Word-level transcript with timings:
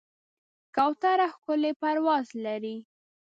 کوتره 0.75 1.27
ښکلی 1.33 1.71
پرواز 1.81 2.27
لري. 2.45 2.77